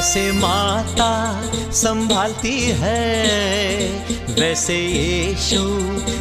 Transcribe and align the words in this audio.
जैसे 0.00 0.32
माता 0.32 1.12
संभालती 1.70 2.60
है 2.60 3.00
वैसे 4.38 4.76
यीशु 4.76 5.64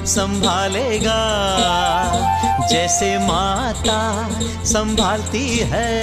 संभालेगा। 0.06 1.22
जैसे 2.72 3.18
माता 3.18 4.02
संभालती 4.66 5.46
है 5.72 5.94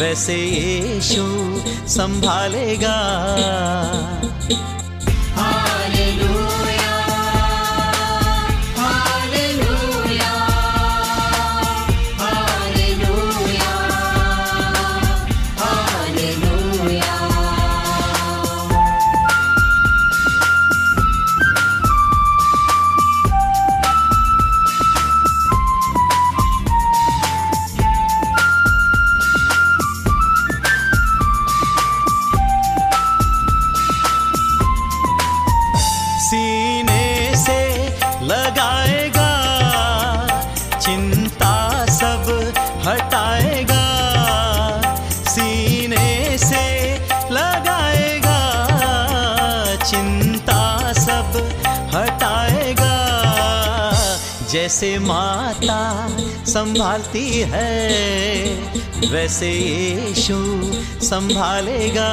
वैसे 0.00 0.36
यीशु 0.36 1.26
संभालेगा। 1.88 2.98
हटाएगा 42.90 43.82
सीने 45.30 46.38
से 46.38 46.64
लगाएगा 47.30 48.40
चिंता 49.84 50.92
सब 50.92 51.36
हटाएगा। 51.94 52.96
जैसे 54.50 54.98
माता 54.98 55.82
संभालती 56.46 57.26
है 57.52 57.70
वैसे 59.12 59.50
यीशु 59.50 60.38
संभालेगा। 61.06 62.10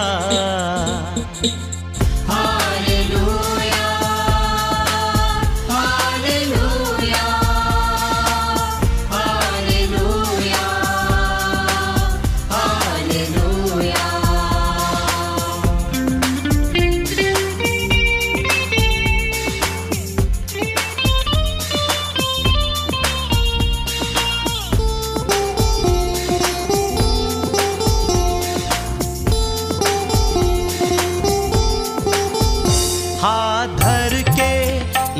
धर 33.77 34.13
के 34.29 34.53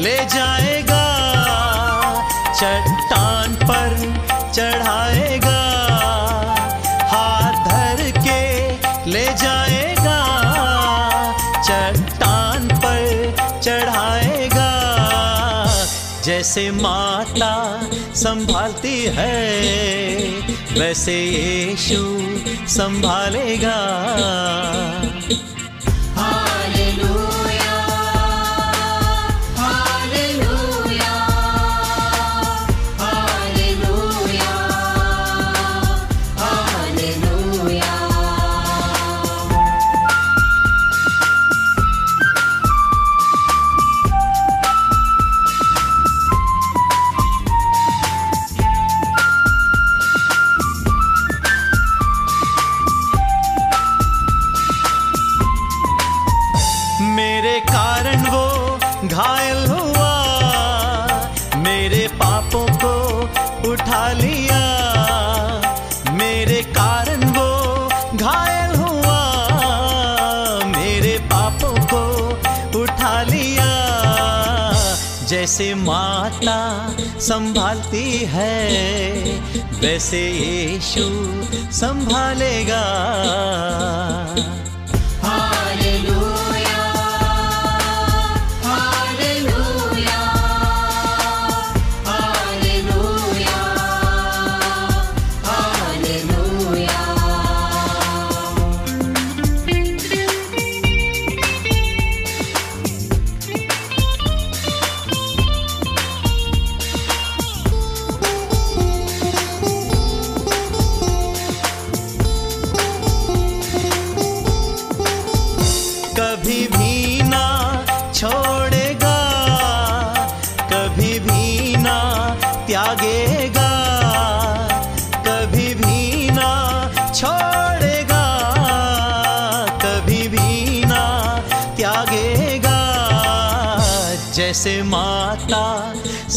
ले 0.02 0.16
जाएगा, 0.26 1.06
चट्टान 2.60 3.56
पर 3.64 3.96
चढ़ाएगा, 4.54 5.60
हाथ 7.12 7.56
धर 7.68 8.12
के 8.20 8.42
ले 9.12 9.26
जाएगा, 9.44 10.20
चट्टान 11.62 12.68
पर 12.86 13.36
चढ़ाएगा। 13.64 14.72
जैसे 16.26 16.70
माता 16.72 17.54
संभालती 18.16 18.98
है, 19.16 19.38
वैसे 20.80 21.14
यीशु 21.14 22.02
संभालेगा। 22.68 23.78
घायल 59.18 59.66
हुआ, 59.66 60.10
मेरे 61.58 62.08
पापों 62.08 62.66
को 62.84 62.92
उठा 63.70 64.12
लिया, 64.12 64.60
मेरे 66.12 66.62
कारण 66.70 67.24
वो 67.38 67.48
घायल 68.18 68.76
हुआ, 68.76 69.18
मेरे 70.66 71.18
पापों 71.34 71.74
को 71.86 72.04
उठा 72.82 73.22
लिया। 73.24 73.72
जैसे 75.28 75.74
माता 75.76 76.60
संभालती 77.20 78.06
है, 78.26 78.60
वैसे 79.82 80.22
यीशु 80.30 81.08
संभालेगा। 81.74 82.86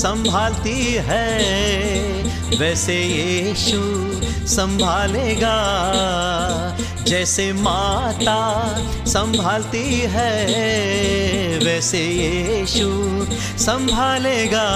संभालती 0.00 0.94
है 0.94 1.26
वैसे 2.58 2.94
यीशु 2.94 3.80
संभालेगा। 4.46 5.56
जैसे 7.04 7.52
माता 7.52 8.40
संभालती 9.06 9.84
है 10.14 10.32
वैसे 11.58 11.98
यीशु 11.98 12.88
संभालेगा। 13.58 14.68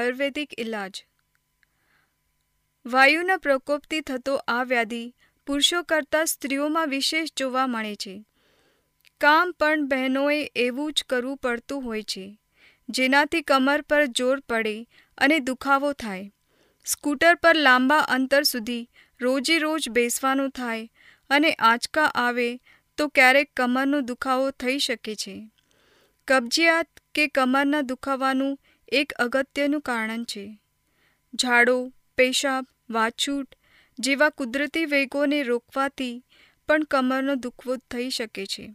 આયુર્વેદિક 0.00 0.58
ઇલાજ 0.58 1.04
વાયુના 2.86 3.36
પ્રકોપથી 3.36 4.00
થતો 4.00 4.34
આ 4.48 4.62
વ્યાધિ 4.62 5.14
પુરુષો 5.46 5.82
કરતાં 5.82 6.26
સ્ત્રીઓમાં 6.26 6.88
વિશેષ 6.88 7.28
જોવા 7.36 7.66
મળે 7.66 7.94
છે. 7.94 8.24
કામ 9.20 9.52
પણ 9.52 9.88
બહેનોએ 9.88 10.50
એવું 10.56 10.92
જ 10.92 11.04
કરવું 11.08 11.36
પડતું 11.36 11.84
હોય 11.84 12.02
છે. 12.02 12.38
જેનાથી 12.88 13.42
કમર 13.42 13.82
પર 13.82 14.06
જોર 14.06 14.40
પડે 14.40 14.88
અને 15.18 15.38
દુખાવો 15.38 15.92
થાય. 15.92 16.32
સ્કૂટર 16.84 17.34
પર 17.34 17.56
લાંબા 17.56 17.98
અંતર 17.98 18.42
સુધી 18.42 18.90
રોજે 19.20 19.58
રોજ 19.58 19.88
બેસવાનું 19.88 20.50
થાય 20.50 20.88
અને 21.30 21.52
આંચકા 21.52 22.04
આવે 22.04 22.60
તો 22.96 23.08
ક્યારેક 23.08 23.52
કમરનો 23.56 24.00
દુખાવો 24.00 24.50
થઈ 24.50 24.78
શકે 24.78 25.14
છે. 25.14 25.50
કબજિયાત 26.28 26.88
કે 27.14 27.26
કમરના 27.26 27.80
દુખાવાનું 27.80 28.58
એક 28.92 29.12
અગત્યનું 29.12 29.80
કારણ 29.80 30.24
છે. 30.24 30.58
ઝાડો, 31.34 31.92
પેશાબ, 32.16 32.66
વાછૂટ 32.90 33.54
જેવા 33.98 34.30
કુદરતી 34.30 34.84
વેગોને 34.84 35.42
રોકવાથી 35.42 36.24
પણ 36.68 36.84
કમરનો 36.84 37.34
દુખવો 37.34 37.76
થઈ 37.76 38.10
શકે 38.10 38.46
છે. 38.46 38.74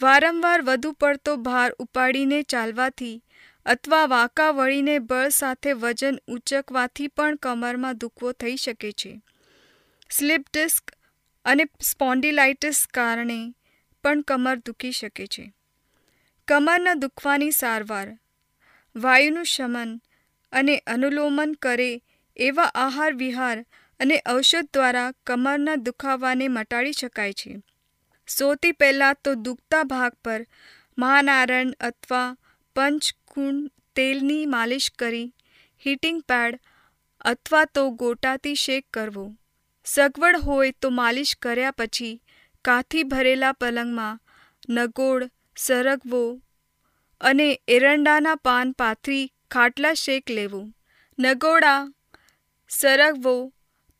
વારંવાર 0.00 0.62
વધુ 0.62 0.92
પડતો 0.92 1.36
ભાર 1.36 1.72
ઉપાડીને 1.72 2.42
ચાલવાથી 2.42 3.22
અથવા 3.66 4.06
વાંકા 4.06 4.50
વળીને 4.50 4.98
બળ 4.98 5.28
સાથે 5.28 5.72
વજન 5.72 6.18
ઉંચકવાથી 6.28 7.06
પણ 7.06 7.36
કમરમાં 7.36 7.98
દુખવો 7.98 8.32
થઈ 8.32 8.56
શકે 8.56 8.92
છે. 8.92 9.20
સ્લીપ 10.10 10.44
ડિસ્ક 10.54 10.92
અને 11.44 11.64
સ્પોન્ડિલાઇટિસ 11.80 12.86
કારણે 12.94 13.54
પણ 14.04 14.20
કમર 14.20 14.56
દુખી 14.56 14.92
શકે 14.92 15.26
છે. 15.26 15.52
કમરના 16.48 16.94
દુખવાની 16.94 17.50
સારવાર 17.50 18.18
વાયુનું 18.96 19.44
શમન 19.44 19.90
અને 20.52 20.74
અનુલોમન 20.86 21.52
કરે 21.62 21.90
એવા 22.36 22.70
આહાર 22.74 23.12
વિહાર 23.14 23.56
અને 24.00 24.16
ઔષધ 24.28 24.68
દ્વારા 24.72 25.10
કમરના 25.26 25.76
દુખાવાને 25.76 26.46
મટાડી 26.48 26.92
શકાય 26.92 27.32
છે. 27.32 27.52
સૌથી 28.28 28.72
પહેલાં 28.72 29.20
તો 29.24 29.34
દુખતા 29.34 29.84
ભાગ 29.84 30.12
પર 30.24 30.40
મહાનારાયણ 30.98 31.72
અથવા 31.80 32.36
પંચકુંડ 32.76 33.70
તેલની 33.96 34.46
માલિશ 34.46 34.88
કરી, 34.98 35.34
હીટિંગ 35.86 36.20
પેડ 36.28 36.60
અથવા 37.24 37.64
તો 37.64 37.90
ગોટાથી 37.90 38.54
શેક 38.54 38.84
કરવો. 38.92 39.26
સગવડ 39.84 40.36
હોય 40.36 40.72
તો 40.80 40.90
માલિશ 40.90 41.34
કર્યા 41.42 41.70
પછી 41.70 42.14
કાથી 42.64 43.02
ભરેલા 43.02 43.52
પલંગમાં 43.52 44.20
નગોળ 44.68 45.28
સરગવો 45.56 46.22
અને 47.28 47.48
એરંડાના 47.68 48.38
પાન 48.46 48.72
પાથરી 48.72 49.24
ખાટલા 49.50 49.94
શેક 49.94 50.30
લેવું. 50.30 50.66
નગોડા, 51.18 51.82
સરગવો 52.70 53.34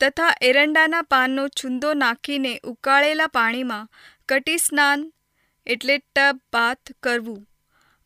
તથા 0.01 0.33
એરંડાના 0.43 1.03
પાનનો 1.03 1.45
છુંદો 1.49 1.91
નાખીને 1.95 2.53
ઉકાળેલા 2.65 3.27
પાણીમાં 3.27 3.89
કટી 4.29 4.59
સ્નાન, 4.59 5.01
એટલે 5.67 5.97
ટબ, 5.99 6.37
બાથ 6.53 6.93
કરવું. 7.03 7.43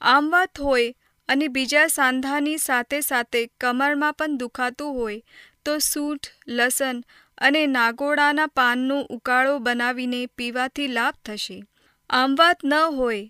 આમ 0.00 0.31
વાત 0.31 0.61
હોય 0.61 0.94
અને 1.28 1.46
બીજા 1.49 1.87
સાંધાની 1.87 2.56
સાથે 2.56 3.00
સાથે 3.00 3.43
કમરમાં 3.61 4.14
પણ 4.14 4.37
દુખાતું 4.37 4.94
હોય 4.94 5.19
તો 5.64 5.73
સૂંઠ, 5.78 6.28
લસણ 6.49 7.02
અને 7.38 7.62
નાગોડાના 7.66 8.46
પાનનો 8.46 8.96
ઉકાળો 9.11 9.58
બનાવીને 9.58 10.23
પીવાથી 10.37 10.87
લાભ 10.87 11.19
થશે. 11.25 11.58
આમ 12.11 12.31
વાત 12.34 12.58
ન 12.64 12.75
હોય 12.99 13.23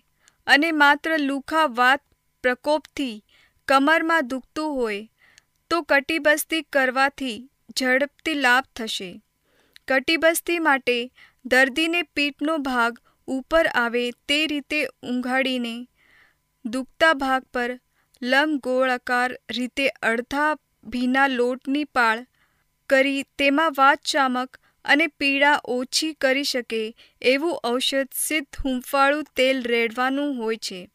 અને 0.47 0.71
માત્ર 0.71 1.17
લુખા 1.19 1.67
વાત 1.73 2.01
પ્રકોપથી 2.43 3.23
કમરમાં 3.67 4.27
દુખતું 4.27 4.73
હોય, 4.75 5.09
તો 5.71 5.81
કટિબસ્તી 5.83 6.61
કરવાથી 6.61 7.37
ઝડપથી 7.77 8.33
લાભ 8.33 8.67
થશે. 8.75 9.11
કટિબસ્તી 9.87 10.59
માટે 10.59 10.97
દર્દીને 11.45 12.01
પીઠનો 12.15 12.57
ભાગ 12.57 12.99
ઉપર 13.27 13.63
આવે 13.75 14.03
તે 14.27 14.39
રીતે 14.47 14.79
ઊંઘાડીને 14.83 15.75
દુખતા 16.65 17.13
ભાગ 17.13 17.47
પર 17.53 17.71
લંબગોળાકાર 18.21 19.29
રીતે 19.57 19.85
અડધા 20.03 20.49
ભીના 20.85 21.27
લોટની 21.27 21.87
પાળ 21.93 22.25
કરી 22.89 23.23
તેમાં 23.37 23.77
વાતચામક 23.77 24.59
અને 24.85 25.07
પીડા 25.07 25.61
ઓછી 25.65 26.13
કરી 26.13 26.43
શકે 26.43 26.95
એવું 27.21 27.59
ઔષધ 27.63 28.07
સિદ્ધ 28.15 28.55
હૂંફાળું 28.65 29.23
તેલ 29.35 29.63
રેડવાનું 29.63 30.37
હોય 30.37 30.57
છે. 30.57 30.89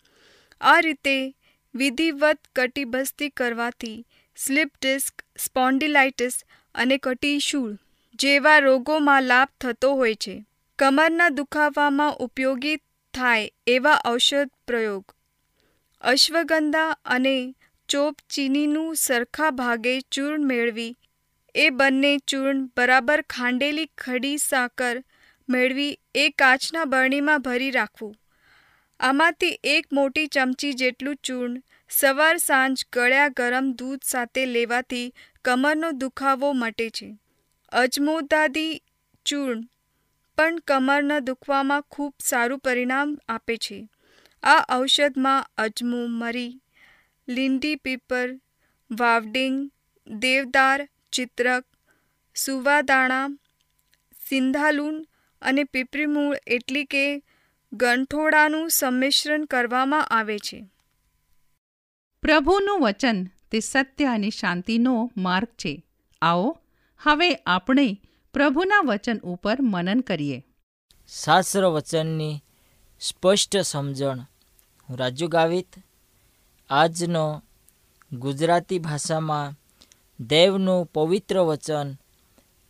આ 0.61 0.81
રીતે 0.81 1.35
વિધિવત 1.75 2.39
કટિબસ્તી 2.57 3.29
કરવાથી 3.29 4.07
સ્લીપ 4.37 4.71
ડિસ્ક, 4.83 5.23
સ્પોન્ડિલાઇટિસ 5.39 6.45
અને 6.75 6.99
કટીશૂળ 6.99 7.79
જેવા 8.15 8.59
રોગોમાં 8.59 9.23
લાભ 9.23 9.49
થતો 9.61 9.95
હોય 9.95 10.15
છે. 10.15 10.45
કમરના 10.79 11.29
દુખાવામાં 11.29 12.13
ઉપયોગી 12.13 12.77
થાય 13.15 13.51
એવા 13.67 14.01
ઔષધ 14.07 14.51
પ્રયોગ. 14.67 15.13
અશ્વગંધા 16.01 16.97
અને 17.05 17.55
ચોપ 17.89 18.17
ચીનીનું 18.31 18.97
સરખા 18.97 19.51
ભાગે 19.51 20.01
ચૂર્ણ 20.01 20.47
મેળવી 20.47 20.97
એ 21.57 21.71
બંને 21.71 22.19
ચૂર્ણ 22.19 22.65
બરાબર 22.77 23.21
ખાંડેલી 23.23 23.87
ખડી 23.99 24.37
સાકર 24.37 25.05
મેળવી 25.49 25.99
એ 26.15 26.29
કાચના 26.29 26.85
બરણીમાં 26.85 27.43
ભરી 27.43 27.71
રાખવું. 27.71 28.17
આમાંથી 29.01 29.59
એક 29.65 29.93
મોટી 29.93 30.27
ચમચી 30.27 30.73
જેટલું 30.73 31.17
ચૂર્ણ 31.17 31.63
સવાર 31.91 32.37
સાંજ 32.37 32.85
ગળ્યા 32.93 33.29
ગરમ 33.29 33.73
દૂધ 33.73 34.01
સાથે 34.05 34.47
લેવાથી 34.47 35.15
કમરનો 35.45 35.91
દુખાવો 35.91 36.53
મટે 36.53 36.91
છે. 36.91 37.19
અજમોદાદી 37.73 38.83
ચૂર્ણ 39.25 39.63
પણ 40.37 40.57
કમરના 40.59 41.19
દુખવામાં 41.19 41.85
ખૂબ 41.91 42.15
સારું 42.25 42.59
પરિણામ 42.59 43.19
આપે 43.29 43.57
છે. 43.57 43.89
આ 44.43 44.79
ઔષધમાં 44.79 45.47
અજમો, 45.57 46.07
મરી 46.07 46.61
લીંડી 47.29 47.77
પીપર, 47.77 48.29
વાવડિંગ, 48.91 49.71
દેવદાર 50.07 50.89
ચિત્રક 51.17 51.65
સુવાદાણા 52.35 53.29
સિંધાલુન 54.29 55.07
અને 55.43 55.65
પીપરીમૂળ 55.65 56.37
એટલે 56.47 56.85
કે 56.85 57.23
ગંઠોડાનું 57.73 58.71
સંમિશ્રણ 58.71 59.45
કરવામાં 59.45 60.07
આવે 60.07 60.39
છે. 60.39 60.59
પ્રભુનું 62.23 62.81
વચન 62.81 63.25
તે 63.51 63.61
સત્ય 63.61 64.05
અને 64.05 64.31
શાંતિનો 64.31 65.11
માર્ગ 65.17 65.49
છે. 65.49 65.85
આવો 66.23 66.59
હવે 67.03 67.35
આપણે 67.35 68.01
પ્રભુના 68.35 68.81
વચન 68.85 69.19
ઉપર 69.19 69.57
મનન 69.63 70.01
કરીએ. 70.01 70.39
શાસ્ત્ર 71.23 71.65
વચનની 71.65 72.43
સ્પષ્ટ 73.01 73.57
સમજણ 73.57 74.21
હું 74.89 74.99
રાજુ 74.99 75.29
ગાવિત 75.29 75.75
આજનો 76.71 77.43
ગુજરાતી 78.13 78.79
ભાષામાં 78.79 79.55
દેવનું 80.21 80.87
પવિત્ર 80.87 81.41
વચન 81.41 81.97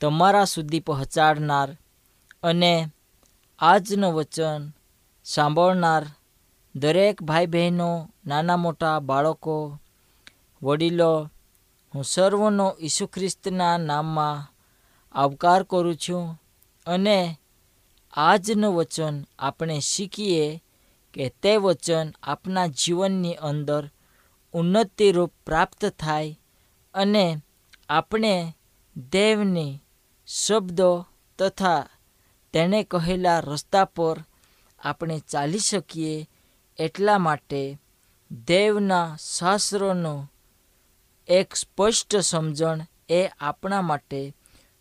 તમારા 0.00 0.44
સુધી 0.44 0.80
પહોંચાડનાર 0.80 1.76
અને 2.42 2.88
આજનું 3.58 4.14
વચન 4.14 4.70
સાંભળનાર 5.24 6.06
દરેક 6.74 7.22
ભાઈ 7.22 7.46
બહેનો 7.46 8.10
નાના 8.26 8.56
મોટા 8.56 9.00
બાળકો, 9.00 9.78
વડીલો, 10.62 11.30
હું 11.94 12.04
સર્વનો 12.04 12.76
ઈસુ 12.80 13.06
ખ્રિસ્તના 13.06 13.78
નામમાં 13.78 14.52
આવકાર 15.18 15.62
કરું 15.62 15.96
છું 15.96 16.42
અને 16.86 17.38
આજનું 18.12 18.74
વચન 18.74 19.24
આપણે 19.38 19.80
શીખીએ 19.80 20.62
કે 21.14 21.28
તે 21.42 21.56
વચન 21.56 22.12
આપણા 22.22 22.66
જીવનની 22.66 23.34
અંદર 23.34 23.90
ઉન્નતિરૂપ 24.52 25.32
પ્રાપ્ત 25.46 25.84
થાય 25.84 26.40
અને 26.96 27.42
આપણે 27.88 28.56
દેવની 28.96 29.82
શબ્દો 30.26 31.06
તથા 31.38 31.88
તેણે 32.52 32.82
કહેલા 32.82 33.40
રસ્તા 33.40 33.84
પર 33.84 34.24
આપણે 34.78 35.18
ચાલી 35.18 35.58
શકીએ 35.58 36.30
એટલા 36.76 37.18
માટે 37.18 37.78
દેવના 38.46 39.16
શાસ્ત્રોનો 39.38 40.30
એક 41.28 41.54
સ્પષ્ટ 41.54 42.16
સમજણ 42.16 42.80
એ 43.08 43.26
આપણા 43.40 43.80
માટે 43.80 44.36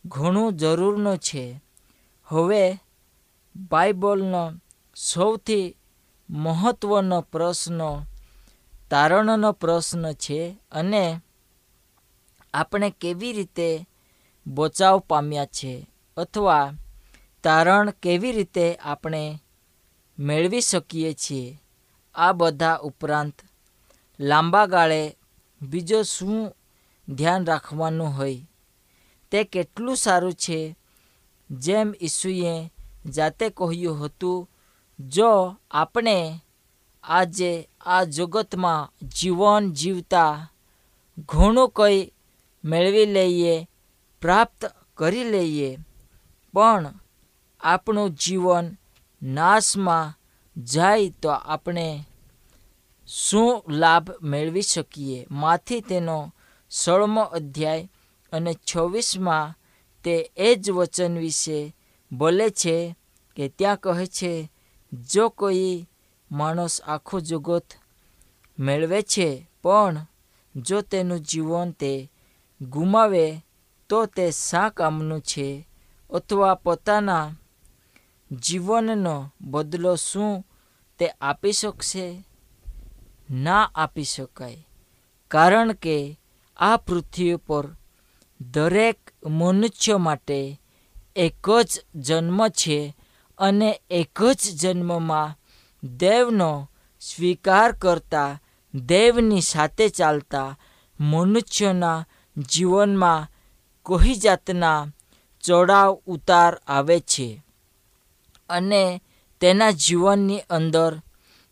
ઘણું 0.06 0.54
જરૂરનું 0.54 1.18
છે. 1.18 1.62
હવે 2.26 2.80
બાઇબલનો 3.56 4.54
સૌથી 4.96 5.78
મહત્ત્વનો 6.30 7.22
પ્રશ્ન 7.22 8.06
તારણનો 8.90 9.52
પ્રશ્ન 9.52 10.12
છે 10.12 10.58
અને 10.72 11.22
આપણે 12.56 12.90
કેવી 13.02 13.34
રીતે 13.34 13.88
બચાવ 14.48 15.00
પામ્યા 15.00 15.46
છે 15.46 15.74
અથવા 16.18 16.74
તારણ 17.44 17.90
કેવી 17.90 18.32
રીતે 18.32 18.76
આપણે 18.76 19.24
મેળવી 20.20 20.62
શકીએ 20.62 21.14
છીએ, 21.14 21.62
આ 22.16 22.32
બધા 22.32 22.82
ઉપરાંત 22.84 23.34
લાંબા 24.20 24.66
ગાળે 24.66 25.02
બીજો 25.62 26.00
શું 26.04 26.40
ધ્યાન 27.08 27.46
રાખવાનું 27.46 28.16
હોય, 28.18 28.48
તે 29.32 29.44
કેટલું 29.44 29.96
સારું 29.96 30.34
છે? 30.34 30.60
જેમ 31.50 31.90
ઈસુએ 32.02 32.54
જાતે 33.10 33.46
કહ્યું 33.50 34.00
હતું, 34.06 34.50
જો 35.00 35.32
આપણે 35.72 36.40
આજે 37.04 37.70
આ 37.86 38.04
જગતમાં 38.04 38.90
જીવન 39.08 39.64
જીવતા 39.74 40.34
ઘણું 41.30 41.70
કંઈ 41.70 42.12
મેળવી 42.66 43.06
લઈએ, 43.06 43.70
પ્રાપ્ત 44.22 44.66
કરી 44.94 45.24
લઈએ. 45.24 45.78
પણ 46.54 46.94
આપણું 47.60 48.10
જીવન 48.10 48.78
નાશમાં 49.22 50.14
જાય 50.58 51.10
તો 51.10 51.30
આપણે 51.30 52.04
શું 53.08 53.64
લાભ 53.70 54.12
મેળવી 54.22 54.62
શકીએ? 54.62 55.28
માથી 55.32 55.82
તેનો 55.82 56.34
સોળમો 56.72 57.22
અધ્યાય 57.22 57.90
અને 58.32 58.54
છવ્વીસમાં 58.54 59.54
તે 60.04 60.32
એ 60.38 60.56
જ 60.56 60.72
વચન 60.72 61.18
વિશે 61.18 61.76
બોલે 62.12 62.50
છે 62.50 62.96
કે 63.36 63.48
ત્યાં 63.48 63.78
કહે 63.78 64.06
છે, 64.06 64.52
જો 65.12 65.30
કોઈ 65.30 65.88
માણસ 66.32 66.82
આખું 66.88 67.22
જગત 67.22 67.68
મેળવે 68.60 69.02
છે, 69.02 69.48
પણ 69.62 70.06
જો 70.56 70.82
તેનું 70.82 71.20
જીવન 71.20 71.72
તે 71.72 72.10
ગુમાવે 72.62 73.46
તો 73.90 74.06
તે 74.06 74.32
શા 74.32 74.70
કામનું 74.70 75.22
છે 75.22 75.68
અથવા 76.10 76.56
પોતાના 76.56 77.32
જીવનનો 78.32 79.34
બદલો 79.42 79.96
શું 79.96 80.48
તે 81.00 81.08
આપી 81.08 81.52
શકશે? 81.52 82.24
ના 83.32 83.72
આપી 83.76 84.04
શકાય. 84.04 84.68
કારણ 85.28 85.74
કે 85.74 86.20
આ 86.58 86.78
પૃથ્વી 86.78 87.36
પર 87.36 87.68
દરેક 88.42 89.00
મનુષ્ય 89.26 89.98
માટે 89.98 90.62
એક 91.16 91.50
જ 91.64 91.86
જન્મ 91.96 92.48
છે 92.48 92.98
અને 93.38 93.82
એક 93.90 94.24
જ 94.24 94.56
જન્મમાં 94.62 95.38
દેવનો 95.88 96.72
સ્વીકાર 97.02 97.72
કરતા 97.72 98.42
દેવની 98.76 99.42
સાથે 99.42 99.90
ચાલતા 99.90 100.58
મનુષ્યના 101.00 102.06
જીવનમાં 102.38 103.28
કોઈ 103.84 104.16
જાતના 104.16 104.88
ચડાવ 105.44 105.94
ઉતાર 106.06 106.62
આવે 106.68 107.00
છે 107.00 107.44
અને 108.50 109.02
તેના 109.40 109.72
જીવનની 109.72 110.40
અંદર 110.40 111.02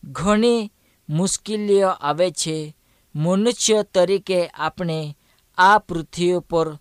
ઘણી 0.04 0.72
મુશ્કેલીઓ 1.10 1.88
આવે 1.88 2.32
છે. 2.32 2.76
મનુષ્ય 3.16 3.84
તરીકે 3.84 4.48
આપણે 4.48 5.18
આ 5.58 5.78
પૃથ્વી 5.78 6.40
પર 6.40 6.78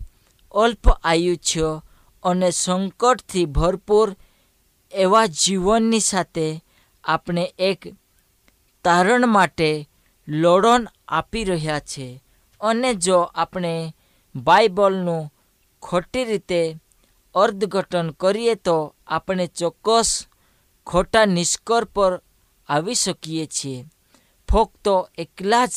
અલ્પ 0.51 0.89
આયુષ્ય 1.03 1.81
અને 2.23 2.51
સંકટથી 2.51 3.45
ભરપૂર 3.45 4.15
એવા 4.91 5.25
જીવનની 5.25 5.99
સાથે 5.99 6.63
આપણે 7.03 7.53
એક 7.59 7.95
તારણ 8.83 9.27
માટે 9.27 9.89
લોડન 10.27 10.87
આપી 11.07 11.43
રહ્યા 11.43 11.79
છે. 11.79 12.22
અને 12.63 12.91
જો 12.93 13.19
આપણે 13.35 13.73
બાઇબલનું 14.35 15.31
ખોટી 15.83 16.23
રીતે 16.23 16.61
અર્થઘટન 17.35 18.07
કરીએ 18.11 18.55
તો 18.55 18.77
આપણે 19.07 19.45
ચોક્કસ 19.47 20.09
ખોટા 20.87 21.25
નિષ્કર 21.25 21.83
પર 21.85 22.13
આવી 22.69 22.95
શકીએ 22.95 23.45
છીએ. 23.45 23.85
ફક્ત 24.49 24.85
એકલા 25.17 25.65
જ 25.65 25.75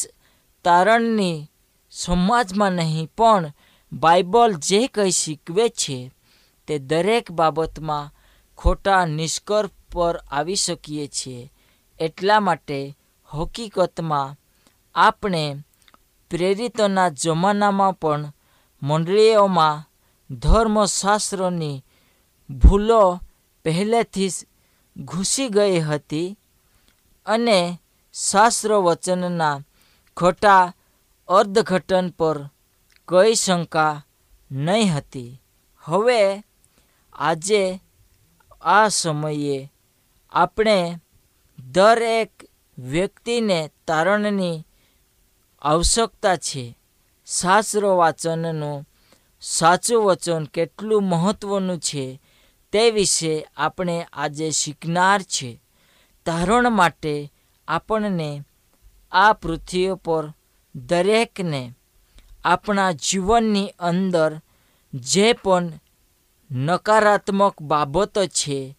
તારણની 0.64 1.48
સમાજમાં 1.90 2.72
નહીં, 2.72 3.08
પણ 3.18 3.44
બાઇબલ 3.92 4.52
જે 4.68 4.80
કંઈ 4.86 5.10
શીખવે 5.10 5.68
છે 5.68 5.98
તે 6.68 6.74
દરેક 6.78 7.26
બાબતમાં 7.32 8.12
ખોટા 8.58 9.02
નિષ્કર 9.18 9.64
પર 9.92 10.14
આવી 10.30 10.56
શકીએ 10.56 11.06
છીએ. 11.06 11.50
એટલા 12.00 12.40
માટે 12.40 12.78
હકીકતમાં 13.28 14.36
આપણે 14.94 15.44
પ્રેરિતોના 16.30 17.08
જમાનામાં 17.08 17.92
પણ 17.92 18.32
મંડળીઓમાં 18.82 19.92
ધર્મશાસ્ત્રની 20.34 21.84
ભૂલો 22.50 23.20
પહેલેથી 23.64 24.28
જ 24.28 24.46
ઘૂસી 25.00 25.48
ગઈ 25.48 25.80
હતી 25.80 26.38
અને 27.26 27.78
શાસ્ત્ર 28.14 28.72
વચનના 28.72 29.60
ખોટા 30.16 30.72
અર્થઘટન 31.28 32.08
પર 32.08 32.38
કઈ 33.08 33.34
શંકા 33.34 34.02
નહીં 34.50 34.94
હતી. 34.94 35.42
હવે 35.80 36.44
આજે 37.12 37.80
આ 38.60 38.88
સમયે 38.88 39.72
આપણે 40.32 41.00
દરેક 41.58 42.30
વ્યક્તિને 42.78 43.70
તારણની 43.86 44.65
આવશ્યકતા 45.62 46.36
છે. 46.36 46.78
શાસ્ત્ર 47.26 47.84
વાચનનું 47.84 48.88
સાચું 49.40 50.04
વચન 50.04 50.44
કેટલું 50.44 51.02
મહત્ત્વનું 51.02 51.78
છે 51.78 52.22
તે 52.72 52.90
વિશે 52.90 53.46
આપણે 53.56 54.06
આજે 54.12 54.50
શીખનાર 54.50 55.22
છે. 55.22 55.62
તારણ 56.26 56.70
માટે 56.70 57.32
આપણને 57.68 58.44
આ 59.12 59.32
પૃથ્વી 59.32 59.94
પર 60.04 60.32
દરેકને 60.74 61.72
આપણા 62.44 62.92
જીવનની 62.92 63.74
અંદર 63.78 64.40
જે 64.94 65.32
પણ 65.32 65.72
નકારાત્મક 66.50 67.62
બાબતો 67.62 68.26
છે 68.26 68.78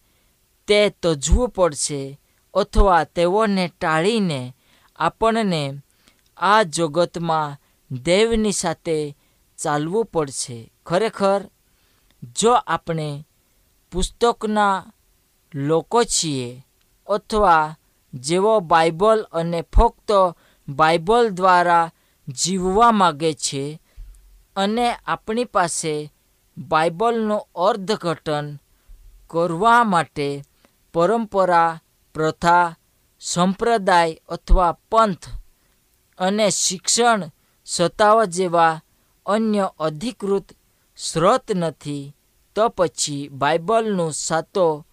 તે 0.66 0.90
તજવું 1.02 1.48
પડશે 1.48 2.20
અથવા 2.54 3.04
તેઓને 3.04 3.68
ટાળીને 3.68 4.56
આપણને 4.96 5.82
આ 6.38 6.62
જગતમાં 6.64 7.56
દેવની 7.90 8.52
સાથે 8.52 8.98
ચાલવું 9.58 10.04
પડશે. 10.04 10.58
ખરેખર, 10.86 11.40
જો 12.36 12.52
આપણે 12.66 13.08
પુસ્તકના 13.92 14.76
લોકો 15.54 16.04
છીએ 16.04 16.64
અથવા 17.08 17.76
જેઓ 18.14 18.60
બાઇબલ 18.60 19.20
અને 19.32 19.60
ફક્ત 19.76 20.10
બાઇબલ 20.68 21.24
દ્વારા 21.30 21.92
જીવવા 22.28 22.92
માગે 22.92 23.32
છે 23.34 23.80
અને 24.56 24.86
આપણી 24.92 25.44
પાસે 25.44 26.12
બાઇબલનું 26.56 27.48
અર્થઘટન 27.54 28.46
કરવા 29.30 29.84
માટે 29.84 30.28
પરંપરા, 30.92 31.80
પ્રથા, 32.14 32.76
સંપ્રદાય 33.22 34.20
અથવા 34.28 34.72
પંથ 34.90 35.26
અને 36.18 36.50
શિક્ષણ 36.50 37.30
સત્તાઓ 37.66 38.24
જેવા 38.24 38.80
અન્ય 39.26 39.72
અધિકૃત 39.78 40.52
સ્રોત 40.96 41.52
નથી, 41.54 42.16
તો 42.54 42.68
પછી 42.68 43.28
બાઇબલનો 43.28 44.10
સાતો 44.10 44.86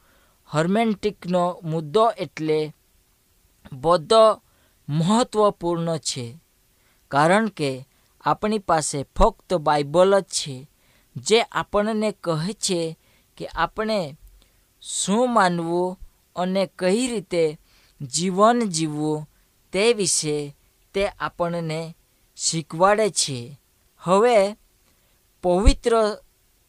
હર્મેન્ટિકનો 0.46 1.60
મુદ્દો 1.64 2.10
એટલે 2.18 2.74
બધો 3.74 4.42
મહત્ત્વપૂર્ણ 4.90 5.98
છે. 5.98 6.26
કારણ 7.12 7.48
કે 7.48 7.88
આપણી 8.24 8.60
પાસે 8.60 9.06
ફક્ત 9.18 9.54
બાઇબલ 9.54 10.20
જ 10.20 10.24
છે, 10.24 10.70
જે 11.16 11.42
આપણને 11.42 12.12
કહે 12.12 12.54
છે 12.54 13.00
કે 13.38 13.46
આપણે 13.46 14.18
શું 14.82 15.34
માનવું 15.34 16.00
અને 16.36 16.70
કઈ 16.80 17.08
રીતે 17.08 17.60
જીવન 18.02 18.60
જીવવું 18.60 19.30
તે 19.74 19.94
વિશે 19.94 20.58
તે 20.96 21.04
આપણને 21.08 21.82
શીખવાડે 22.38 23.10
છે. 23.10 23.40
હવે 24.00 24.38
પવિત્ર 25.44 25.94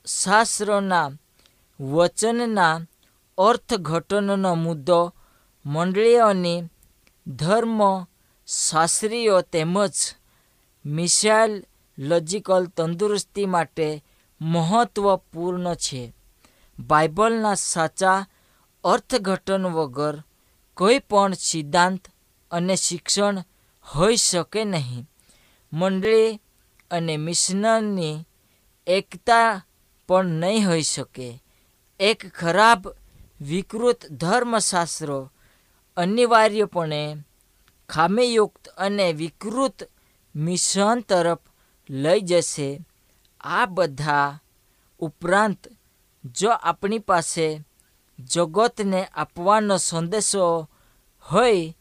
શાસ્ત્રના 0.06 1.10
વચનના 1.80 2.74
અર્થઘટનનો 3.38 4.54
મુદ્દો 4.54 5.00
મંડળીઓની 5.66 6.60
ધર્મ 7.26 7.80
શાસ્ત્રીઓ 8.46 9.40
તેમજ 9.40 9.96
મિસાઇલ 10.84 11.52
લોજિકલ 11.98 12.66
તંદુરસ્તી 12.76 13.46
માટે 13.46 13.88
મહત્વપૂર્ણ 14.40 15.74
છે. 15.74 16.02
બાઇબલના 16.78 17.54
સાચા 17.54 18.18
અર્થઘટન 18.84 19.66
વગર 19.66 20.16
કોઈ 20.76 20.98
પણ 20.98 21.32
સિદ્ધાંત 21.32 22.08
અને 22.50 22.76
શિક્ષણ 22.76 23.44
હોઈ 23.94 24.16
શકે 24.16 24.64
નહીં. 24.64 25.08
મંડળી 25.72 26.40
અને 26.90 27.16
મિશનની 27.16 28.24
એકતા 28.86 29.66
પણ 30.08 30.24
નહીં 30.24 30.68
હોઈ 30.68 30.82
શકે. 30.82 31.42
એક 32.00 32.26
ખરાબ 32.36 32.88
વિકૃત 33.40 34.06
ધર્મશાસ્ત્રો 34.06 35.32
અનિવાર્યપણે 35.96 37.16
ખામીયુક્ત 37.88 38.68
અને 38.68 39.12
વિકૃત 39.12 39.90
મિશન 40.36 41.00
તરફ 41.00 41.38
લઈ 41.90 42.20
જશે. 42.20 42.80
આ 43.40 43.66
બધા 43.66 44.38
ઉપરાંત 44.98 45.68
જો 46.24 46.50
આપણી 46.50 46.98
પાસે 46.98 47.60
જગતને 48.18 49.04
આપવાનો 49.04 49.76
સંદેશો 49.76 50.70
હોય 51.22 51.74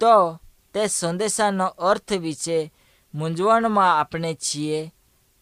તો 0.00 0.40
તે 0.74 0.86
સંદેશાનો 0.86 1.64
અર્થ 1.64 2.12
વિશે 2.12 2.72
મૂંઝવણમાં 3.14 3.98
આપણે 4.00 4.34
છીએ, 4.34 4.92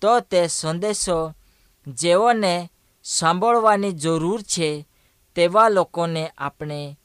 તો 0.01 0.21
તે 0.21 0.47
સંદેશો 0.47 1.35
જેઓને 1.87 2.71
સાંભળવાની 3.03 3.93
જરૂર 3.93 4.43
છે, 4.43 4.87
તેવા 5.35 5.69
લોકોને 5.69 6.33
આપણે 6.39 6.99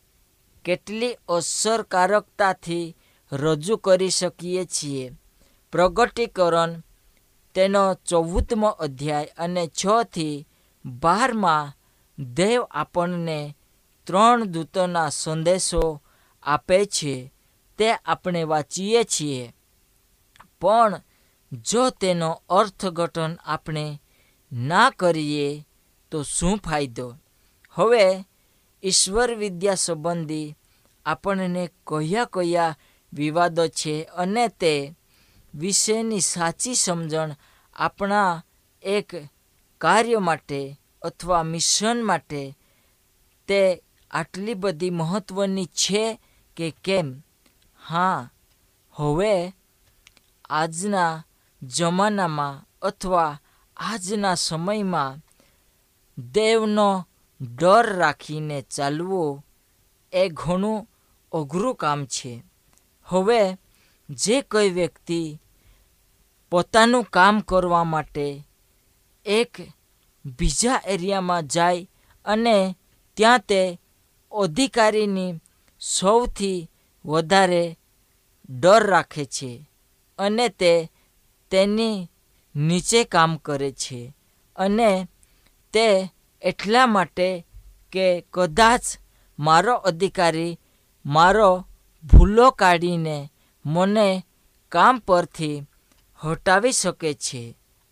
કેટલી 0.65 1.17
અસરકારકતાથી 1.27 2.95
રજૂ 3.31 3.77
કરી 3.77 4.09
શકીએ 4.09 4.65
છીએ. 4.65 5.13
પ્રગટીકરણ 5.71 6.81
તેનો 7.53 7.93
ચૌદમો 7.93 8.69
અધ્યાય 8.69 9.25
અને 9.37 9.67
છથી 9.67 10.47
બારમાં 10.85 11.73
દેવ 12.19 12.61
આપણને 12.71 13.55
ત્રણ 14.03 14.43
દૂતોના 14.43 15.09
સંદેશો 15.09 16.01
આપે 16.43 16.85
છે. 16.85 17.33
તે 17.77 17.93
આપણે 17.93 18.43
વાંચીએ 18.43 19.03
છીએ. 19.03 19.53
પણ 20.61 21.01
જો 21.51 21.89
તેનો 21.89 22.43
અર્થઘટન 22.49 23.37
આપણે 23.45 24.01
ના 24.51 24.89
કરીએ, 24.89 25.67
તો 26.11 26.23
શું 26.23 26.57
ફાયદો? 26.57 27.17
હવે 27.71 28.25
ઈશ્વર 28.83 29.35
વિદ્યા 29.35 29.75
સંબંધી 29.75 30.55
આપણને 31.05 31.69
કયા 31.87 32.25
કયા 32.25 32.77
વિવાદો 33.13 33.67
છે 33.67 34.03
અને 34.03 34.47
તે 34.47 34.95
વિશેની 35.55 36.19
સાચી 36.19 36.75
સમજણ 36.75 37.35
આપણા 37.73 38.43
એક 38.83 39.15
કાર્ય 39.77 40.19
માટે 40.19 40.79
અથવા 41.01 41.43
મિશન 41.43 42.03
માટે 42.03 42.57
તે 43.47 43.83
આટલી 44.11 44.53
બધી 44.53 44.89
મહત્ત્વની 44.89 45.65
છે 45.65 46.21
કે 46.57 46.73
કેમ? 46.83 47.21
હા, 47.89 48.29
હવે 48.91 49.53
આજના 50.49 51.23
જમાનામાં 51.61 52.63
અથવા 52.81 53.39
આજના 53.77 54.35
સમયમાં 54.35 55.21
દેવનો 56.31 57.07
ડર 57.41 57.85
રાખીને 57.97 58.61
ચાલવું 58.61 59.45
એ 60.13 60.29
ઘણું 60.29 60.87
અઘરું 61.31 61.75
કામ 61.75 62.05
છે. 62.05 62.43
હવે 63.03 63.57
જે 64.09 64.41
કોઈ 64.41 64.69
વ્યક્તિ 64.69 65.41
પોતાનું 66.51 67.03
કામ 67.03 67.39
કરવા 67.39 67.83
માટે 67.83 68.47
એક 69.25 69.57
બીજા 70.25 70.81
એરિયામાં 70.87 71.47
જાય 71.47 71.89
અને 72.25 72.77
ત્યાં 73.13 73.39
તે 73.39 73.79
અધિકારીની 74.31 75.41
સૌથી 75.79 76.71
વધારે 77.05 77.79
ડર 78.49 78.83
રાખે 78.83 79.25
છે 79.25 79.69
અને 80.19 80.47
તે 80.49 80.89
તેની 81.49 82.09
નીચે 82.55 83.03
કામ 83.03 83.37
કરે 83.37 83.71
છે 83.71 84.13
અને 84.55 85.07
તે 85.73 86.09
એટલા 86.41 86.85
માટે 86.85 87.45
કે 87.91 88.07
કદાચ 88.33 88.83
મારો 89.39 89.75
અધિકારી 89.75 90.59
મારો 91.05 91.65
ભૂલો 92.03 92.51
કાઢીને 92.51 93.29
મને 93.65 94.23
કામ 94.71 94.95
પરથી 94.99 95.65
હટાવી 96.19 96.71
શકે 96.71 97.13
છે 97.13 97.43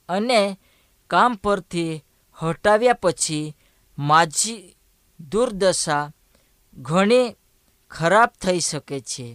અને 0.10 0.58
કામ 1.10 1.36
પરથી 1.36 2.02
હટાવ્યા 2.38 2.94
પછી 2.94 3.56
માજી 3.98 4.76
દુર્દશા 5.20 6.12
ઘણી 6.78 7.36
ખરાબ 7.92 8.30
થઈ 8.42 8.60
શકે 8.60 9.00
છે 9.00 9.28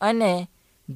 અને 0.00 0.48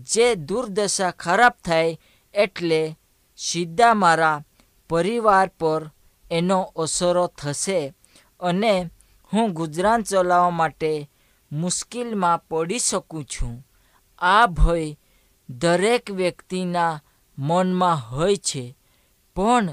જે 0.05 0.35
દુર્દશા 0.35 1.11
ખરાબ 1.11 1.55
થાય 1.65 1.99
એટલે 2.35 2.97
સીધા 3.37 3.95
મારા 3.95 4.45
પરિવાર 4.91 5.49
પર 5.49 5.83
એનો 6.31 6.61
અસરો 6.77 7.27
થશે 7.27 7.95
અને 8.41 8.91
હું 9.33 9.53
ગુજરાન 9.53 10.03
ચલાવવા 10.03 10.51
માટે 10.51 11.11
મુશ્કેલમાં 11.53 12.49
પડી 12.49 12.79
શકું 12.79 13.25
છું. 13.25 13.67
આ 14.19 14.47
ભય 14.47 14.97
દરેક 15.49 16.11
વ્યક્તિના 16.11 17.01
મનમાં 17.39 17.97
હોય 18.11 18.37
છે, 18.37 18.77
પણ 19.37 19.67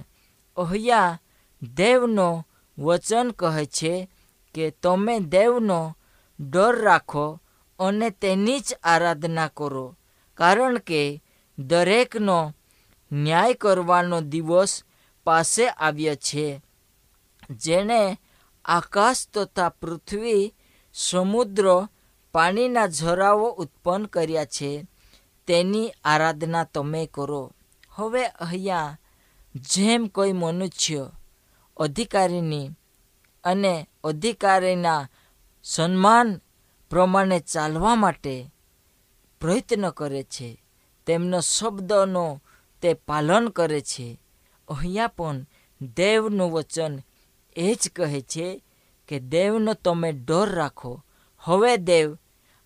અહીંયા 0.57 1.19
દેવનો 1.61 2.45
વચન 2.77 3.31
કહે 3.31 3.65
છે 3.65 4.09
કે 4.55 4.65
તમે 4.71 5.19
દેવનો 5.19 5.97
ડર 6.39 6.75
રાખો 6.81 7.39
અને 7.79 8.09
તેની 8.09 8.59
જ 8.59 8.75
આરાધના 8.83 9.47
કરો. 9.47 9.95
કારણ 10.37 10.77
કે 10.77 11.23
દરેકનો 11.59 12.53
ન્યાય 13.11 13.53
કરવાનો 13.53 14.21
દિવસ 14.21 14.83
પાસે 15.23 15.67
આવ્યો 15.67 16.15
છે. 16.15 16.61
જેણે 17.51 18.19
આકાશ 18.65 19.27
તથા 19.33 19.69
પૃથ્વી, 19.69 20.55
સમુદ્ર, 20.93 21.87
પાણીના 22.31 22.87
ઝરાઓ 22.87 23.45
ઉત્પન્ન 23.45 24.05
કર્યા 24.05 24.45
છે. 24.45 24.85
તેની 25.47 25.93
આરાધના 26.03 26.63
તમે 26.63 27.09
કરો. 27.13 27.51
હવે 27.89 28.25
અહીંયા 28.25 28.97
જેમ 29.55 30.07
કોઈ 30.07 30.31
મનુષ્ય 30.31 31.11
અધિકારીની 31.77 32.69
અને 33.43 33.89
અધિકારીના 34.03 35.09
સન્માન 35.63 36.41
પ્રમાણે 36.89 37.39
ચાલવા 37.39 37.95
માટે 37.95 38.52
પ્રયત્ન 39.43 39.89
કરે 39.89 40.23
છે. 40.23 40.63
તેમનો 41.05 41.39
શબ્દનો 41.39 42.41
તે 42.81 42.93
પાલન 42.93 43.49
કરે 43.49 43.81
છે. 43.81 44.19
અહીંયા 44.69 45.07
પણ 45.07 45.45
દેવનું 45.81 46.51
વચન 46.51 46.99
એ 47.55 47.75
જ 47.75 47.91
કહે 47.95 48.21
છે 48.21 48.63
કે, 49.07 49.19
દેવનો 49.19 49.73
તમે 49.73 50.11
ડર 50.11 50.49
રાખો. 50.49 51.03
હવે 51.39 51.77
દેવ, 51.77 52.17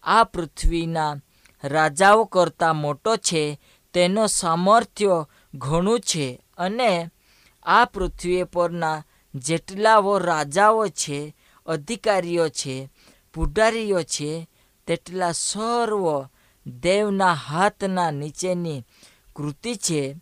આ 0.04 0.24
પૃથ્વીના 0.24 1.16
રાજાઓ 1.64 2.24
કરતાં 2.24 2.76
મોટો 2.76 3.16
છે. 3.16 3.60
તેનો 3.94 4.28
સામર્થ્ય 4.28 5.26
ઘણું 5.54 6.00
છે 6.00 6.42
અને 6.58 7.10
આ 7.64 7.86
પૃથ્વી 7.86 8.44
પરના 8.44 9.04
જેટલાઓ 9.36 10.18
રાજાઓ 10.18 10.88
છે, 10.88 11.36
અધિકારીઓ 11.66 12.50
છે, 12.50 12.90
પુઢારીઓ 13.34 14.02
છે, 14.02 14.50
તેટલા 14.88 15.32
સર્વ 15.32 16.26
દેવના 16.68 17.34
હાથના 17.34 18.12
નીચેની 18.12 18.86
કૃતિ 19.36 19.76
છે 19.76 20.16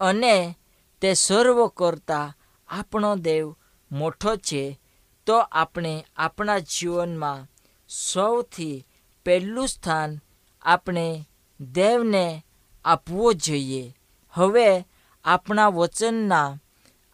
અને 0.00 0.58
તે 1.00 1.14
સર્વ 1.14 1.66
કરતાં 1.66 2.34
આપણો 2.68 3.16
દેવ 3.16 3.56
મોટો 3.92 4.36
છે. 4.36 4.80
તો 5.26 5.38
આપણે 5.38 6.06
આપણા 6.16 6.58
જીવનમાં 6.58 7.46
સૌથી 7.88 8.86
પહેલું 9.24 9.68
સ્થાન 9.68 10.20
આપણે 10.62 11.28
દેવને 11.60 12.44
આપવું 12.84 13.34
જોઈએ. 13.34 13.96
હવે 14.30 14.88
આપણા 15.24 15.68
વચનના 15.68 16.58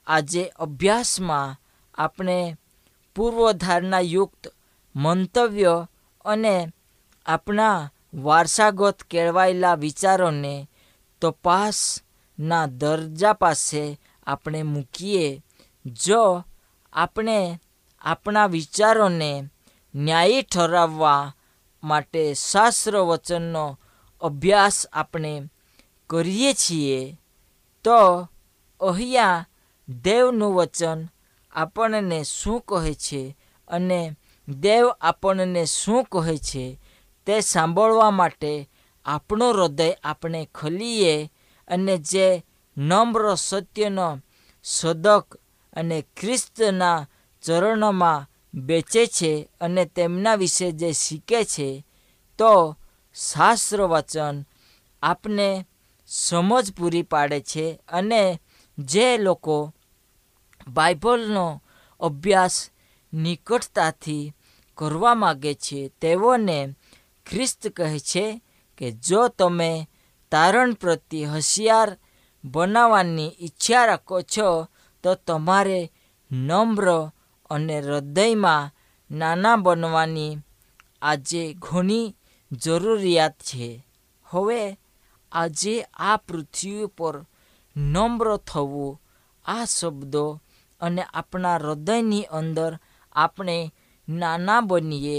આજે 0.06 0.48
અભ્યાસમાં 0.48 1.60
આપણે 1.94 2.56
પૂર્વધારણાયુક્ત 3.14 4.54
મંતવ્ય 4.96 5.86
અને 6.24 6.68
આપણા 7.26 7.90
વારસાગત 8.14 9.02
કેળવાયેલા 9.02 9.74
વિચારોને 9.74 10.68
તપાસના 11.20 12.66
દરજા 12.66 13.32
પાસે 13.32 14.00
આપણે 14.26 14.62
મૂકીએ, 14.62 15.42
જો 15.84 16.44
આપણે 16.92 17.60
આપણા 18.00 18.46
વિચારોને 18.46 19.48
ન્યાયી 19.94 20.42
ઠરાવવા 20.42 21.32
માટે 21.82 22.34
શાસ્ત્ર 22.34 22.96
વચનનો 22.96 23.78
અભ્યાસ 24.20 24.86
આપણે 24.92 25.48
કરીએ 26.10 26.54
છીએ, 26.54 27.18
તો 27.84 28.28
અહીંયા 28.80 29.46
દેવનું 29.88 30.54
વચન 30.54 31.08
આપણને 31.52 32.24
શું 32.24 32.60
કહે 32.60 32.94
છે 32.94 33.36
અને 33.68 34.16
દેવ 34.48 34.86
આપણને 35.00 35.64
શું 35.66 36.04
કહે 36.04 36.36
છે? 36.38 36.78
તે 37.26 37.40
સાંભળવા 37.40 38.10
માટે 38.10 38.52
આપણો 39.04 39.52
હૃદય 39.52 39.96
આપણે 40.04 40.48
ખલીએ 40.54 41.30
અને 41.68 41.98
જે 41.98 42.42
નમ્ર 42.76 43.36
સત્યનો 43.36 44.18
સદક 44.64 45.26
અને 45.72 45.98
ખ્રિસ્તના 46.16 47.06
ચરણમાં 47.42 48.26
બેચે 48.54 49.06
છે 49.06 49.48
અને 49.60 49.84
તેમના 49.84 50.34
વિશે 50.34 50.72
જે 50.72 50.92
શીખે 50.92 51.44
છે, 51.44 51.84
તો 52.38 52.76
શાસ્ત્ર 53.14 53.80
વચન 53.82 54.36
આપને 55.02 55.66
સમજ 56.06 56.72
પૂરી 56.72 57.02
પાડે 57.02 57.40
છે 57.40 57.78
અને 57.88 58.40
જે 58.78 59.18
લોકો 59.18 59.72
બાઇબલનો 60.68 61.62
અભ્યાસ 62.00 62.70
નિકટતાથી 63.12 64.32
કરવા 64.74 65.14
માગે 65.14 65.54
છે, 65.54 65.88
તેઓને 65.88 66.74
ખ્રિસ્ત 67.26 67.62
કહે 67.76 67.98
છે 68.00 68.26
કે 68.78 68.86
જો 69.06 69.20
તમે 69.28 69.70
તારણ 70.32 70.72
પ્રત્યે 70.74 71.26
હોશિયાર 71.26 71.90
બનાવવાની 72.44 73.36
ઈચ્છા 73.40 73.86
રાખો 73.86 74.16
છો, 74.22 74.48
તો 75.04 75.10
તમારે 75.26 75.80
નમ્ર 76.30 76.86
અને 77.50 77.76
હૃદયમાં 77.80 78.72
નાના 79.10 79.56
બનવાની 79.56 80.40
આજે 81.02 81.42
ઘણી 81.54 82.14
જરૂરિયાત 82.50 83.36
છે. 83.42 83.68
હવે 84.26 84.60
આજે 85.32 85.74
આ 85.82 86.16
પૃથ્વી 86.16 86.92
પર 86.96 87.16
નમ્ર 87.76 88.28
થવું, 88.38 88.98
આ 89.44 89.64
શબ્દો 89.66 90.24
અને 90.80 91.02
આપણા 91.04 91.58
હૃદયની 91.58 92.30
અંદર 92.30 92.72
આપણે 93.14 93.56
નાના 94.08 94.60
બનીએ 94.60 95.18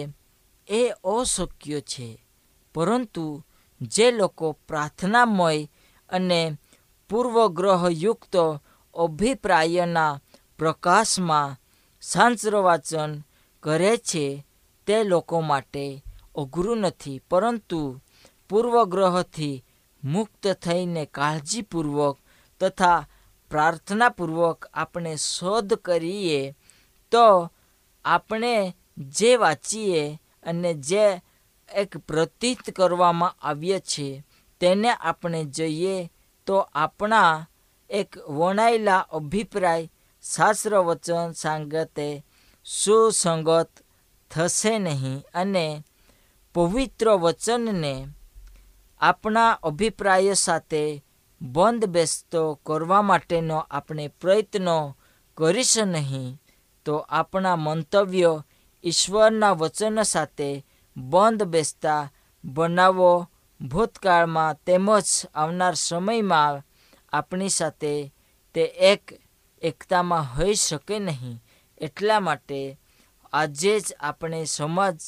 એ 0.67 0.93
અશક્ય 1.03 1.81
છે. 1.81 2.25
પરંતુ 2.73 3.43
જે 3.81 4.11
લોકો 4.11 4.51
પ્રાર્થનામય 4.51 5.69
અને 6.09 6.57
પૂર્વગ્રહયુક્ત 7.09 8.61
અભિપ્રાયના 8.95 10.21
પ્રકાશમાં 10.59 11.57
શાસ્ત્ર 12.01 12.55
વાચન 12.55 13.21
કરે 13.63 13.97
છે 13.97 14.45
તે 14.87 15.03
લોકો 15.03 15.41
માટે 15.41 16.03
અઘરું 16.35 16.77
નથી. 16.77 17.19
પરંતુ 17.19 18.01
પૂર્વગ્રહથી 18.49 19.65
મુક્ત 20.03 20.47
થઈને 20.47 21.05
કાળજીપૂર્વક 21.05 22.17
તથા 22.59 23.07
પ્રાર્થનાપૂર્વક 23.49 24.65
આપણે 24.73 25.15
શોધ 25.15 25.73
કરીએ 25.73 26.55
તો 27.11 27.51
આપણે 28.05 28.75
જે 28.97 29.35
વાંચીએ 29.35 30.21
અને 30.45 30.71
જે 30.87 31.05
એક 31.69 31.91
પ્રતીત 32.07 32.61
કરવામાં 32.71 33.37
આવ્યા 33.41 33.87
છે, 33.91 34.07
તેને 34.61 34.89
આપણે 34.91 35.39
જોઈએ 35.45 35.95
તો 36.47 36.55
આપણા 36.75 37.45
એક 37.89 38.09
વણાયેલા 38.29 39.07
અભિપ્રાય 39.11 39.91
શાસ્ત્ર 40.23 40.73
વચન 40.79 41.29
સાંગતે, 41.33 42.07
સુસંગત 42.65 43.71
થશે 44.31 44.73
નહીં 44.79 45.19
અને 45.33 45.65
પવિત્ર 46.55 47.07
વચનને 47.15 47.93
આપણા 49.01 49.59
અભિપ્રાય 49.63 50.35
સાથે 50.35 50.83
બંધ 51.41 51.85
બેસતો 51.85 52.41
કરવા 52.65 53.01
માટેનો 53.01 53.57
આપણે 53.69 54.05
પ્રયત્નો 54.21 54.77
કરીશું 55.37 55.87
નહીં, 55.87 56.29
તો 56.85 56.93
આપણા 57.09 57.55
મંતવ્યો 57.55 58.35
ઈશ્વરના 58.83 59.51
વચન 59.51 60.03
સાથે 60.03 60.65
બંધ 60.97 61.43
બેસતા 61.43 62.11
બનાવો. 62.43 63.29
ભૂતકાળમાં 63.61 64.55
તેમજ 64.55 65.03
આવનાર 65.35 65.73
સમયમાં 65.73 66.61
આપણી 67.13 67.49
સાથે 67.49 68.13
તે 68.53 68.61
એક 68.61 69.13
એકતામાં 69.61 70.23
હોઈ 70.23 70.53
શકે 70.53 70.99
નહીં. 70.99 71.43
એટલા 71.77 72.19
માટે 72.19 72.79
આજે 73.33 73.79
જ 73.79 73.83
આપણે 73.99 74.45
સમજ 74.45 74.99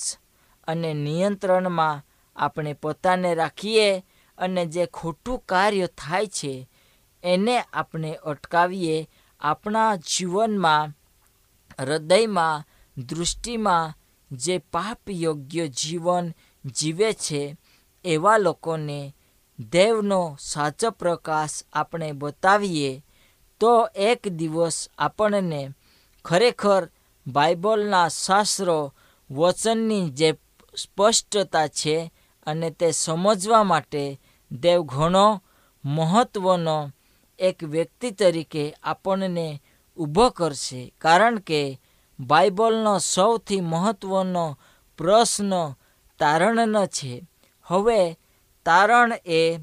અને 0.68 0.94
નિયંત્રણમાં 0.94 2.04
આપણે 2.36 2.74
પોતાને 2.74 3.36
રાખીએ 3.36 4.06
અને 4.38 4.66
જે 4.66 4.86
ખોટું 4.86 5.40
કાર્ય 5.40 5.88
થાય 5.88 6.28
છે, 6.28 6.70
એને 7.24 7.60
આપણે 7.60 8.14
અટકાવીએ. 8.14 9.10
આપણા 9.40 9.96
જીવનમાં, 9.96 10.94
હૃદયમાં 11.80 12.64
દૃષ્ટિમાં 12.97 13.93
જે 14.31 14.60
પાપ 14.60 15.10
યોગ્ય 15.10 15.67
જીવન 15.67 16.34
જીવે 16.65 17.13
છે, 17.13 17.58
એવા 18.05 18.38
લોકોને 18.38 19.13
દેવનો 19.60 20.36
સાચો 20.39 20.91
પ્રકાશ 20.91 21.63
આપણે 21.73 22.13
બતાવીએ, 22.13 23.03
તો 23.60 23.89
એક 23.93 24.27
દિવસ 24.29 24.89
આપણને 24.97 25.73
ખરેખર 26.25 26.84
બાઇબલના 27.27 28.08
શાસ્ત્રો 28.08 28.93
વચનની 29.29 30.10
જે 30.10 30.29
સ્પષ્ટતા 30.77 31.67
છે 31.67 32.12
અને 32.45 32.69
તે 32.69 32.91
સમજવા 32.91 33.63
માટે 33.63 34.19
દેવ 34.51 34.84
ઘણો 34.84 35.41
મહત્ત્વનો 35.86 36.91
એક 37.39 37.63
વ્યક્તિ 37.63 38.12
તરીકે 38.12 38.73
આપણને 38.84 39.62
ઊભો 39.97 40.29
કરશે. 40.29 40.93
કારણ 40.97 41.39
કે 41.39 41.79
બાઇબલનો 42.19 42.99
સૌથી 42.99 43.62
મહત્ત્વનો 43.62 44.60
પ્રશ્ન 44.97 45.73
તારણનો 46.19 46.86
છે. 46.86 47.28
હવે 47.63 48.19
તારણ 48.65 49.13
એ 49.25 49.60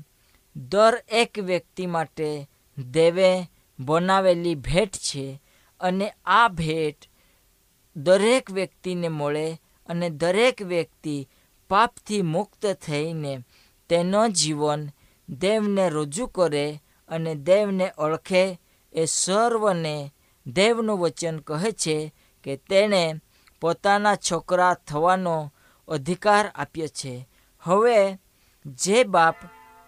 દર 0.56 1.02
એક 1.08 1.38
વ્યક્તિ 1.38 1.86
માટે 1.86 2.50
દેવે 2.90 3.50
બનાવેલી 3.78 4.54
ભેટ 4.54 4.92
છે 4.96 5.42
અને 5.80 6.14
આ 6.26 6.48
ભેટ 6.48 7.08
દરેક 7.96 8.50
વ્યક્તિને 8.50 9.08
મળે 9.08 9.60
અને 9.88 10.10
દરેક 10.10 10.62
વ્યક્તિ 10.62 11.28
પાપથી 11.68 12.22
મુક્ત 12.22 12.66
થઈને 12.66 13.38
તેનો 13.88 14.28
જીવન 14.28 14.90
દેવને 15.28 15.88
રજૂ 15.88 16.26
કરે 16.26 16.82
અને 17.08 17.34
દેવને 17.34 17.90
ઓળખે 17.98 18.60
એ 18.92 19.04
સર્વને 19.04 20.14
દેવનું 20.46 20.98
વચન 20.98 21.38
કહે 21.38 21.70
છે. 21.70 22.14
કે 22.44 22.56
તેણે 22.56 23.14
પોતાના 23.60 24.16
છોકરા 24.16 24.74
થવાનો 24.74 25.52
અધિકાર 25.88 26.52
આપ્યો 26.54 26.86
છે. 26.86 27.28
હવે, 27.60 28.18
જે 28.66 29.04
બાપ 29.04 29.36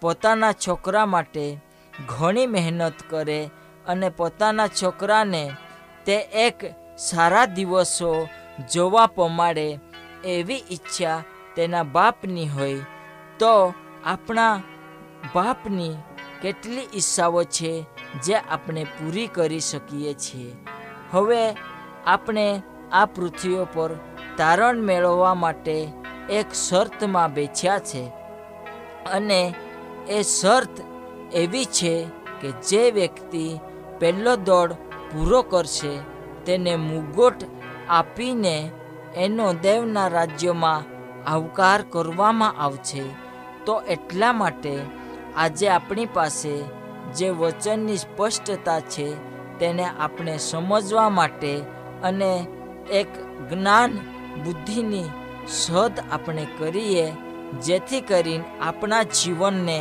પોતાના 0.01 0.51
છોકરા 0.51 1.05
માટે 1.05 1.59
ઘણી 2.07 2.47
મહેનત 2.47 2.93
કરે 3.09 3.49
અને 3.87 4.09
પોતાના 4.09 4.67
છોકરાને 4.67 5.51
તે 6.05 6.15
એક 6.17 6.65
સારા 6.97 7.45
દિવસો 7.45 8.27
જોવા 8.73 9.07
પમાડે 9.07 9.79
એવી 10.25 10.63
ઈચ્છા 10.71 11.23
તેના 11.55 11.83
બાપની 11.83 12.49
હોય, 12.49 12.75
તો 13.39 13.73
આપણા 14.05 14.61
બાપની 15.35 15.95
કેટલી 16.41 16.87
ઈચ્છાઓ 16.93 17.43
છે 17.43 17.85
જે 18.23 18.35
આપણે 18.35 18.83
પૂરી 18.83 19.27
કરી 19.27 19.59
શકીએ 19.59 20.13
છીએ. 20.13 20.55
હવે 21.11 21.57
આપણે 22.07 22.61
આ 22.91 23.05
પૃથ્વીઓ 23.05 23.67
પર 23.73 23.91
તારણ 24.37 24.77
મેળવવા 24.79 25.33
માટે 25.33 25.87
એક 26.29 26.53
શરતમાં 26.53 27.33
બેઠ્યા 27.33 27.79
છે. 27.79 28.11
અને 29.13 29.53
એ 30.09 30.21
શરત 30.21 30.69
એવી 31.33 31.65
છે 31.65 32.05
કે 32.41 32.51
જે 32.51 32.91
વ્યક્તિ 32.91 33.59
પહેલો 33.99 34.35
દોડ 34.35 34.71
પૂરો 35.11 35.41
કરશે, 35.41 35.99
તેને 36.45 36.75
મુગોટ 36.75 37.35
આપીને 37.89 38.71
એનો 39.15 39.53
દેવના 39.53 40.07
રાજ્યમાં 40.07 40.83
આવકાર 41.29 41.81
કરવામાં 41.89 42.61
આવશે. 42.61 43.03
તો 43.65 43.81
એટલા 43.81 44.33
માટે 44.33 44.79
આજે 45.35 45.67
આપણી 45.69 46.05
પાસે 46.05 46.63
જે 47.15 47.29
વચનની 47.29 47.97
સ્પષ્ટતા 47.97 48.79
છે, 48.79 49.07
તેને 49.59 49.85
આપણે 49.99 50.37
સમજવા 50.37 51.09
માટે 51.09 51.74
અને 52.05 52.31
એક 52.91 53.11
જ્ઞાન 53.49 53.91
બુદ્ધિની 54.43 55.13
શોધ 55.59 55.99
આપણે 56.05 56.43
કરીએ, 56.57 57.05
જેથી 57.65 58.01
કરીને 58.01 58.49
આપણા 58.61 59.03
જીવનને 59.15 59.77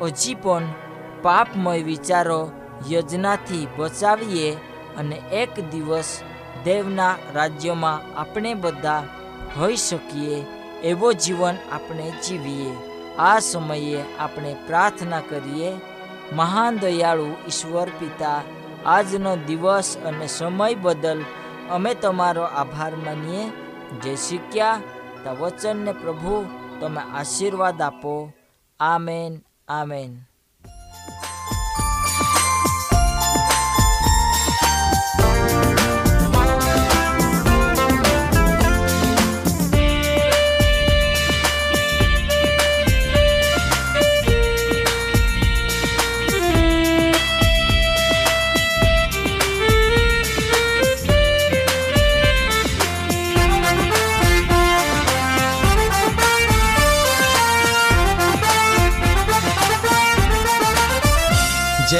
હજી 0.00 0.34
પણ 0.34 0.64
પાપમય 1.22 1.82
વિચારો, 1.82 2.40
યોજનાથી 2.90 3.68
બચાવીએ 3.76 4.48
અને 4.98 5.16
એક 5.32 5.54
દિવસ 5.70 6.10
દેવના 6.64 7.14
રાજ્યમાં 7.34 8.04
આપણે 8.16 8.52
બધા 8.54 9.08
હોઈ 9.56 9.76
શકીએ, 9.76 10.36
એવો 10.82 11.08
જીવન 11.12 11.56
આપણે 11.72 12.06
જીવીએ. 12.24 12.72
આ 13.18 13.38
સમયે 13.40 14.02
આપણે 14.18 14.50
પ્રાર્થના 14.66 15.26
કરીએ, 15.30 15.70
મહાન 16.32 16.78
દયાળુ 16.78 17.28
ઈશ્વર 17.48 17.88
પિતા, 17.98 18.40
આજનો 18.86 19.32
દિવસ 19.46 19.88
અને 20.06 20.26
સમય 20.28 20.74
બદલ 20.74 21.20
અમે 21.70 21.94
તમારો 21.94 22.42
આભાર 22.42 22.96
માનીએ. 22.96 23.50
જે 24.02 24.16
શીખ્યા 24.16 24.80
તા 25.24 25.32
વચનને 25.32 25.92
પ્રભુ 25.92 26.46
તમે 26.80 27.00
આશીર્વાદ 27.00 27.82
આપો. 27.82 28.32
Amen 28.80 29.42
amen. 29.68 30.18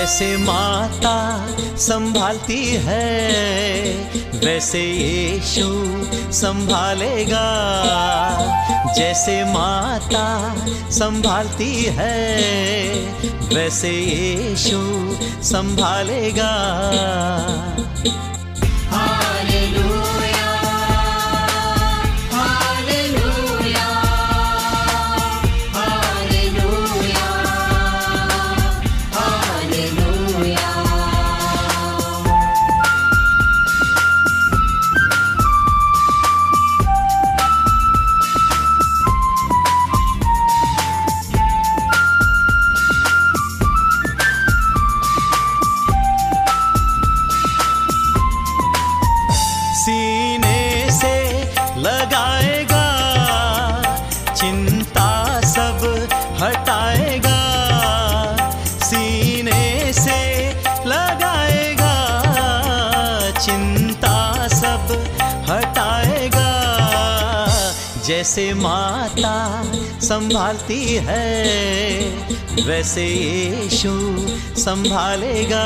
जैसे 0.06 0.36
माता 0.36 1.14
संभालती 1.76 2.64
है 2.64 3.06
वैसे 4.44 4.82
यीशु 4.82 5.66
संभालेगा। 6.32 7.48
जैसे 8.98 9.34
माता 9.44 10.28
संभालती 10.90 11.72
है 11.98 12.94
वैसे 13.54 13.90
यीशु 13.90 14.80
संभालेगा। 15.42 16.52
जैसे 68.05 68.53
माता 68.53 69.35
संभालती 70.01 70.83
है 71.07 71.29
वैसे 72.67 73.05
यीशु 73.05 73.93
संभालेगा 74.61 75.65